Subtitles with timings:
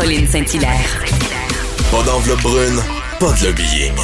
[0.00, 1.02] Caroline Saint-Hilaire.
[1.90, 2.78] Pas d'enveloppe brune,
[3.18, 3.96] pas de lobbying.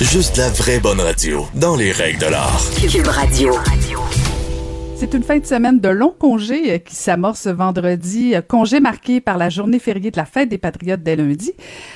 [0.00, 2.60] Juste la vraie bonne radio, dans les règles de l'art.
[2.88, 3.52] Cube Radio.
[4.94, 9.20] C'est une fin de semaine de long congé euh, qui s'amorce vendredi, euh, congé marqué
[9.20, 11.52] par la journée fériée de la fête des Patriotes dès lundi.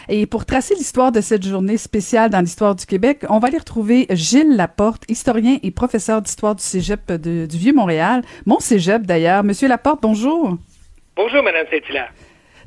[0.08, 3.58] Et pour tracer l'histoire de cette journée spéciale dans l'histoire du Québec, on va aller
[3.58, 9.44] retrouver Gilles Laporte, historien et professeur d'histoire du Cégep de- du Vieux-Montréal, mon Cégep d'ailleurs.
[9.44, 10.58] Monsieur Laporte, bonjour.
[11.16, 12.10] Bonjour, Madame Saint-Hilaire.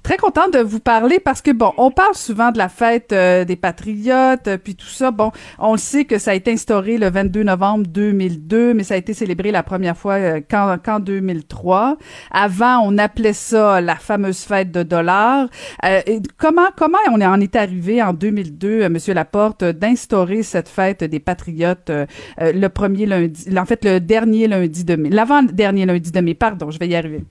[0.07, 3.43] Très content de vous parler parce que bon, on parle souvent de la fête euh,
[3.43, 5.11] des patriotes euh, puis tout ça.
[5.11, 8.93] Bon, on le sait que ça a été instauré le 22 novembre 2002, mais ça
[8.93, 11.97] a été célébré la première fois euh, qu'en qu'en 2003.
[12.31, 15.49] Avant, on appelait ça la fameuse fête de dollars.
[15.83, 20.69] Euh, et comment comment on en est arrivé en 2002, euh, Monsieur Laporte, d'instaurer cette
[20.69, 22.05] fête des patriotes euh,
[22.39, 26.33] le premier lundi, en fait le dernier lundi de mai, l'avant dernier lundi de mai?
[26.33, 27.25] Pardon, je vais y arriver.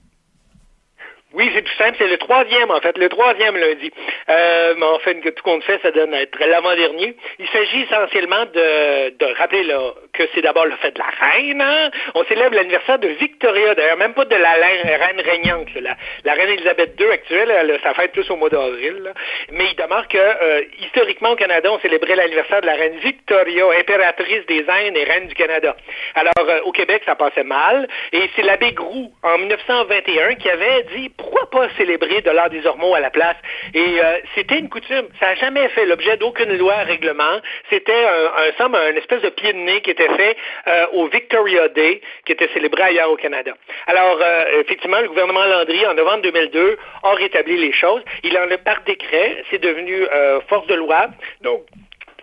[1.37, 3.91] Oui, c'est tout simple, c'est le troisième en fait, le troisième lundi.
[4.27, 7.15] Euh, en fait, tout compte fait, ça donne être l'avant-dernier.
[7.37, 11.61] Il s'agit essentiellement de, de rappeler là, que c'est d'abord le fait de la reine.
[11.61, 11.91] hein.
[12.15, 15.73] On célèbre l'anniversaire de Victoria, d'ailleurs, même pas de la reine, régnante.
[15.75, 15.95] là.
[16.25, 19.13] La, reine Elisabeth II actuelle, elle a sa fête plus au mois d'avril.
[19.51, 23.65] Mais il demeure que, euh, historiquement, au Canada, on célébrait l'anniversaire de la reine Victoria,
[23.79, 25.75] impératrice des Indes et reine du Canada.
[26.15, 27.87] Alors, euh, au Québec, ça passait mal.
[28.11, 32.65] Et c'est l'abbé Groux, en 1921, qui avait dit pourquoi pas célébrer de l'art des
[32.65, 33.35] Ormeaux à la place?
[33.73, 35.07] Et euh, c'était une coutume.
[35.19, 37.41] Ça n'a jamais fait l'objet d'aucune loi, règlement.
[37.69, 41.07] C'était un, un, somme, un espèce de pied de nez qui était fait euh, au
[41.07, 43.53] Victoria Day, qui était célébré ailleurs au Canada.
[43.87, 48.01] Alors, euh, effectivement, le gouvernement Landry, en novembre 2002, a rétabli les choses.
[48.23, 51.07] Il en a par décret, c'est devenu euh, force de loi.
[51.41, 51.63] Donc,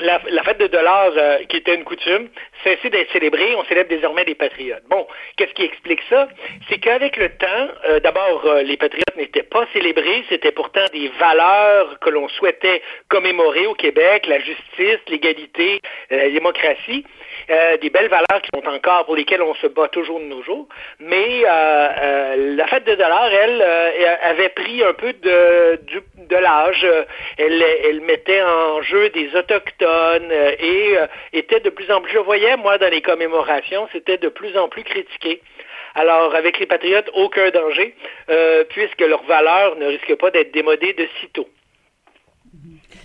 [0.01, 2.29] la, fête de dollars, euh, qui était une coutume,
[2.63, 3.55] cessé d'être célébrée.
[3.57, 4.83] On célèbre désormais des patriotes.
[4.89, 5.07] Bon,
[5.37, 6.29] qu'est-ce qui explique ça?
[6.69, 10.25] C'est qu'avec le temps, euh, d'abord, euh, les patriotes n'étaient pas célébrés.
[10.29, 17.05] C'était pourtant des valeurs que l'on souhaitait commémorer au Québec, la justice, l'égalité, la démocratie.
[17.51, 20.43] Euh, des belles valeurs qui sont encore pour lesquelles on se bat toujours de nos
[20.43, 20.67] jours.
[20.99, 23.63] Mais euh, la fête de dollars, elle,
[24.23, 26.87] avait pris un peu de, de, de l'âge.
[27.37, 30.97] Elle, elle mettait en jeu des autochtones et
[31.33, 34.69] était de plus en plus, je voyais, moi, dans les commémorations, c'était de plus en
[34.69, 35.41] plus critiqué.
[35.95, 37.95] Alors, avec les patriotes, aucun danger,
[38.29, 41.49] euh, puisque leurs valeurs ne risquent pas d'être démodées de sitôt.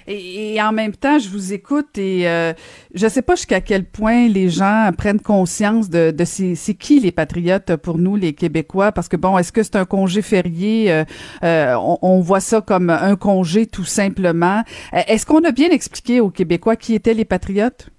[0.07, 2.53] Et, en même temps, je vous écoute et euh,
[2.93, 7.11] je sais pas jusqu'à quel point les gens prennent conscience de, de c'est qui les
[7.11, 10.91] patriotes pour nous, les Québécois, parce que bon, est-ce que c'est un congé férié?
[10.91, 11.03] Euh,
[11.43, 14.63] euh, on, voit ça comme un congé tout simplement.
[14.93, 17.89] Est-ce qu'on a bien expliqué aux Québécois qui étaient les patriotes?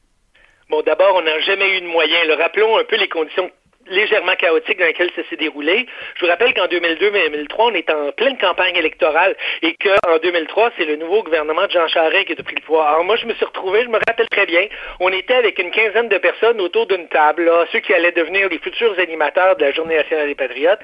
[0.70, 2.20] Bon, d'abord, on n'a jamais eu de moyens.
[2.38, 3.50] Rappelons un peu les conditions
[3.90, 5.86] légèrement chaotique dans lequel ça s'est déroulé.
[6.16, 10.84] Je vous rappelle qu'en 2002-2003, on est en pleine campagne électorale et qu'en 2003, c'est
[10.86, 12.88] le nouveau gouvernement de Jean Charest qui a pris le pouvoir.
[12.88, 14.66] Alors moi, je me suis retrouvé, je me rappelle très bien,
[15.00, 18.58] on était avec une quinzaine de personnes autour d'une table, ceux qui allaient devenir les
[18.58, 20.80] futurs animateurs de la Journée nationale des patriotes.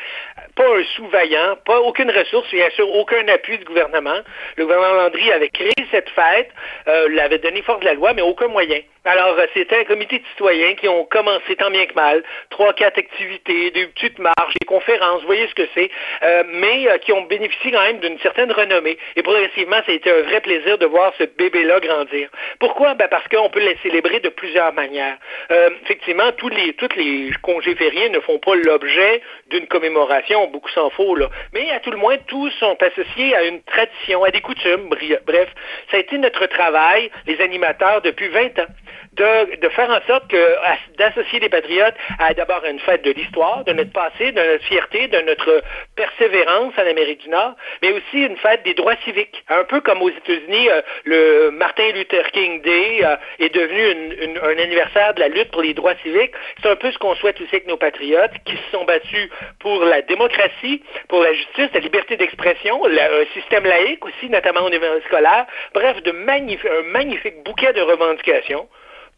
[0.54, 4.18] Pas un sous-vaillant, pas aucune ressource, bien sûr, aucun appui du gouvernement.
[4.56, 6.50] Le gouvernement Landry avait créé cette fête,
[6.88, 8.80] euh, l'avait donné force de la loi, mais aucun moyen.
[9.06, 12.98] Alors, c'était un comité de citoyens qui ont commencé tant bien que mal, trois, quatre
[12.98, 15.88] activités, des petites marches, des conférences, vous voyez ce que c'est,
[16.24, 18.98] euh, mais euh, qui ont bénéficié quand même d'une certaine renommée.
[19.14, 22.28] Et progressivement, ça a été un vrai plaisir de voir ce bébé-là grandir.
[22.58, 22.94] Pourquoi?
[22.94, 25.18] Ben parce qu'on peut les célébrer de plusieurs manières.
[25.52, 30.70] Euh, effectivement, tous les, tous les congés fériés ne font pas l'objet d'une commémoration, beaucoup
[30.70, 31.28] s'en faut, là.
[31.54, 34.88] Mais à tout le moins, tous sont associés à une tradition, à des coutumes.
[34.88, 35.48] Bref,
[35.92, 38.66] ça a été notre travail, les animateurs, depuis 20 ans.
[39.12, 43.72] De, faire en sorte que d'associer les patriotes à d'abord une fête de l'histoire, de
[43.72, 45.62] notre passé, de notre fierté, de notre
[45.96, 49.42] persévérance en Amérique du Nord, mais aussi une fête des droits civiques.
[49.48, 54.58] Un peu comme aux États-Unis, euh, le Martin Luther King Day euh, est devenu un
[54.58, 56.32] anniversaire de la lutte pour les droits civiques.
[56.62, 59.28] C'est un peu ce qu'on souhaite aussi avec nos patriotes qui se sont battus
[59.60, 64.70] pour la démocratie, pour la justice, la liberté d'expression, un système laïque aussi, notamment au
[64.70, 65.46] niveau scolaire.
[65.74, 68.68] Bref, un magnifique bouquet de revendications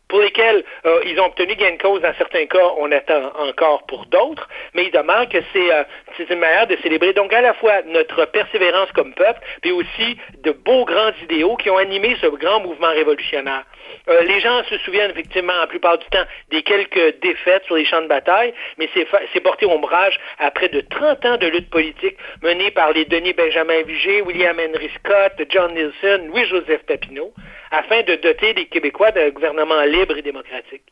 [0.09, 3.85] pour lesquels euh, ils ont obtenu gain de cause dans certains cas, on attend encore
[3.87, 5.85] pour d'autres, mais il demeure que c'est euh,
[6.31, 10.53] une manière de célébrer donc à la fois notre persévérance comme peuple, puis aussi de
[10.53, 13.65] beaux grands idéaux qui ont animé ce grand mouvement révolutionnaire.
[14.09, 17.85] Euh, les gens se souviennent effectivement la plupart du temps des quelques défaites sur les
[17.85, 22.71] champs de bataille, mais c'est porté ombrage après de 30 ans de lutte politique menée
[22.71, 27.33] par les Denis Benjamin Vigée, William Henry Scott, John Nielsen, Louis-Joseph Papineau,
[27.70, 30.85] afin de doter les Québécois d'un gouvernement libre et démocratique.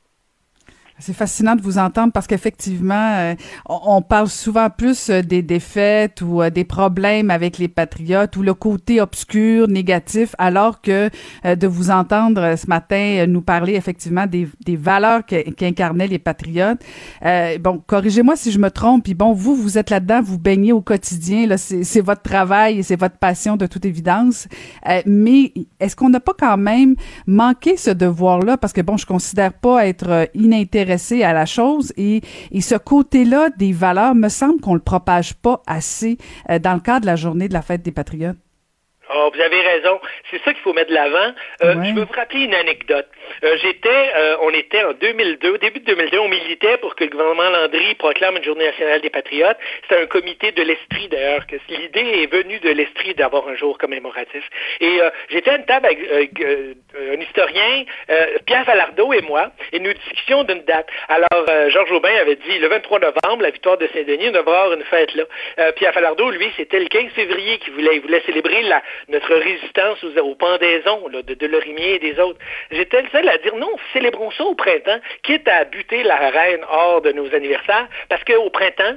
[0.99, 3.35] C'est fascinant de vous entendre parce qu'effectivement, euh,
[3.69, 8.43] on, parle souvent plus euh, des défaites ou euh, des problèmes avec les patriotes ou
[8.43, 11.11] le côté obscur, négatif, alors que
[11.45, 16.81] de vous entendre ce matin nous parler effectivement des, valeurs qu'incarnaient les patriotes.
[17.61, 19.05] bon, corrigez-moi si je me trompe.
[19.05, 21.47] Puis bon, vous, vous êtes là-dedans, vous baignez au quotidien.
[21.47, 24.49] Là, c'est votre travail et c'est votre passion de toute évidence.
[25.05, 26.95] mais est-ce qu'on n'a pas quand même
[27.27, 28.57] manqué ce devoir-là?
[28.57, 30.29] Parce que bon, je considère pas être
[30.91, 35.63] à la chose et, et ce côté-là des valeurs, me semble qu'on le propage pas
[35.67, 36.19] assez
[36.51, 38.37] euh, dans le cadre de la journée de la fête des patriotes.
[39.15, 40.01] Oh, vous avez raison.
[40.31, 41.33] C'est ça qu'il faut mettre de l'avant.
[41.63, 43.07] Euh, Je veux vous rappeler une anecdote.
[43.45, 47.11] Euh, j'étais, euh, on était en 2002, début de 2002, on militait pour que le
[47.11, 49.59] gouvernement Landry proclame une journée nationale des patriotes.
[49.83, 53.79] C'était un comité de l'Estrie d'ailleurs, que l'idée est venue de l'Estrie d'avoir un jour
[53.79, 54.43] commémoratif.
[54.81, 56.01] Et euh, j'étais à une table avec
[56.41, 57.85] un historien,
[58.47, 60.89] Pierre Falardeau et moi, et nous discutions d'une date.
[61.09, 64.73] Alors, Georges Aubin avait dit le 23 novembre, la victoire de Saint-Denis, on devrait avoir
[64.73, 65.73] une fête là.
[65.73, 70.03] Pierre Falardeau, lui, c'était le 15 février qu'il voulait, il voulait célébrer la, notre résistance
[70.05, 72.39] aux, pendaisons de, de Lorimier et des autres.
[72.71, 76.65] J'étais le seul à dire non, célébrons ça au printemps, quitte à buter la reine
[76.69, 78.97] hors de nos anniversaires, parce qu'au printemps,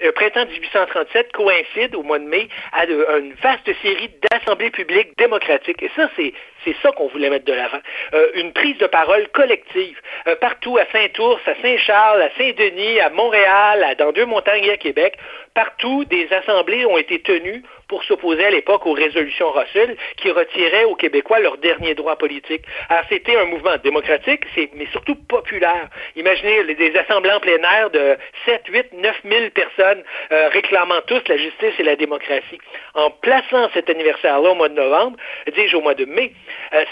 [0.00, 5.16] le euh, printemps 1837 coïncide au mois de mai à une vaste série d'assemblées publiques
[5.18, 5.82] démocratiques.
[5.82, 6.32] Et ça, c'est
[6.64, 7.80] c'est ça qu'on voulait mettre de l'avant.
[8.14, 9.98] Euh, une prise de parole collective.
[10.26, 14.72] Euh, partout, à Saint-Ours, à Saint-Charles, à Saint-Denis, à Montréal, à, dans deux montagnes et
[14.72, 15.16] à Québec,
[15.54, 20.84] partout, des assemblées ont été tenues pour s'opposer à l'époque aux résolutions Russell qui retiraient
[20.84, 22.62] aux Québécois leurs derniers droits politiques.
[22.88, 25.88] Alors, c'était un mouvement démocratique, mais surtout populaire.
[26.14, 28.16] Imaginez des assemblées en plein air de
[28.46, 32.60] 7, 8, 9 000 personnes euh, réclamant tous la justice et la démocratie.
[32.94, 35.16] En plaçant cet anniversaire-là au mois de novembre,
[35.52, 36.32] dis-je au mois de mai,
[36.72, 36.84] euh,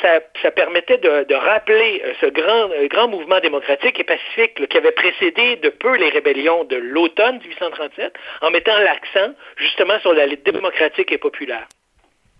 [0.43, 5.57] ça, permettait de, rappeler euh, ce grand, grand mouvement démocratique et pacifique qui avait précédé
[5.57, 8.13] de peu les rébellions de l'automne 1837,
[8.43, 11.67] en mettant l'accent justement sur la lutte démocratique et populaire.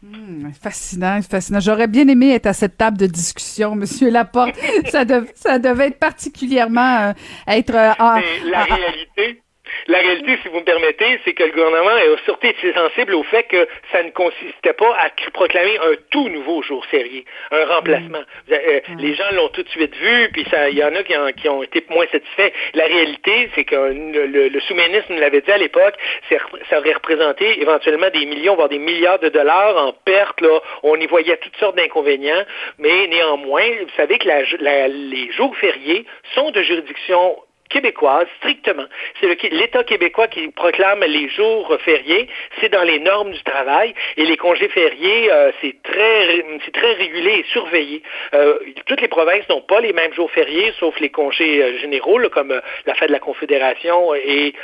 [0.01, 1.59] Hmm, fascinant, fascinant.
[1.59, 4.55] J'aurais bien aimé être à cette table de discussion, Monsieur Laporte.
[4.87, 5.05] ça,
[5.35, 7.13] ça devait être particulièrement euh,
[7.49, 8.21] être en,
[8.51, 9.43] la réalité.
[9.87, 13.23] La réalité, si vous me permettez, c'est que le gouvernement est surtout été sensible au
[13.23, 18.21] fait que ça ne consistait pas à proclamer un tout nouveau jour férié, un remplacement.
[18.49, 18.53] Mm.
[18.53, 18.99] Euh, mm.
[18.99, 21.85] Les gens l'ont tout de suite vu, puis il y en a qui ont, été
[21.91, 22.53] moins satisfaits.
[22.75, 25.95] La réalité, c'est que le, sous-ministre nous l'avait dit à l'époque,
[26.29, 30.41] ça aurait représenté éventuellement des millions, voire des milliards de dollars en pertes.
[30.41, 30.61] Là.
[30.83, 32.45] On y voyait toutes sortes d'inconvénients,
[32.79, 36.05] mais néanmoins, vous savez que les jours fériés
[36.35, 37.37] sont de juridiction
[37.69, 38.87] québécoise, strictement.
[39.21, 42.29] C'est l'État québécois qui proclame les jours fériés.
[42.61, 43.95] C'est dans les normes du travail.
[44.17, 48.03] Et les congés fériés, euh, c'est très, c'est très régulé et surveillé.
[48.35, 52.19] Euh, toutes les provinces n'ont pas les mêmes jours fériés, sauf les congés euh, généraux,
[52.33, 54.55] comme la fête de la Confédération et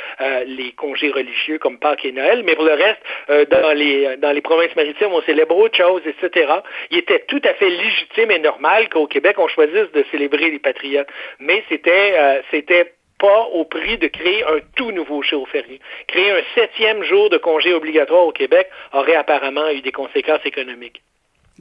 [0.47, 2.43] les congés religieux comme Pâques et Noël.
[2.43, 6.51] Mais pour le reste, dans les dans les provinces maritimes, on célèbre autre chose, etc.
[6.91, 10.59] Il était tout à fait légitime et normal qu'au Québec, on choisisse de célébrer les
[10.59, 11.07] patriotes.
[11.39, 15.79] Mais c'était c'était pas au prix de créer un tout nouveau jour férié.
[16.07, 21.01] Créer un septième jour de congé obligatoire au Québec aurait apparemment eu des conséquences économiques.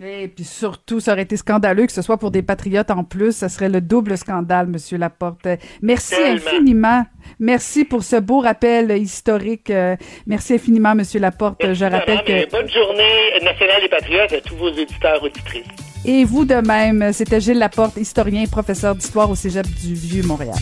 [0.03, 3.37] Et puis surtout, ça aurait été scandaleux que ce soit pour des patriotes en plus.
[3.37, 5.47] Ça serait le double scandale, Monsieur Laporte.
[5.83, 7.05] Merci infiniment.
[7.39, 9.71] Merci pour ce beau rappel historique.
[9.71, 9.95] Euh,
[10.27, 11.73] merci infiniment, Monsieur Laporte.
[11.75, 12.51] Je rappelle que...
[12.51, 15.67] Bonne journée nationale des patriotes à tous vos éditeurs auditrices.
[16.05, 17.13] Et vous de même.
[17.13, 20.57] C'était Gilles Laporte, historien, professeur d'histoire au Cégep du Vieux-Montréal.